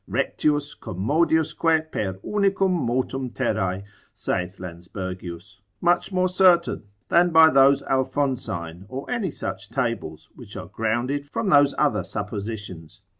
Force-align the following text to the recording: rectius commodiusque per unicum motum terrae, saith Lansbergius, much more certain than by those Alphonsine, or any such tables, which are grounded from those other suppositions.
rectius 0.09 0.73
commodiusque 0.75 1.91
per 1.91 2.13
unicum 2.25 2.71
motum 2.87 3.29
terrae, 3.29 3.83
saith 4.11 4.57
Lansbergius, 4.59 5.61
much 5.79 6.11
more 6.11 6.27
certain 6.27 6.81
than 7.09 7.29
by 7.29 7.51
those 7.51 7.83
Alphonsine, 7.83 8.87
or 8.89 9.07
any 9.11 9.29
such 9.29 9.69
tables, 9.69 10.29
which 10.33 10.57
are 10.57 10.65
grounded 10.65 11.27
from 11.31 11.49
those 11.49 11.75
other 11.77 12.03
suppositions. 12.03 13.01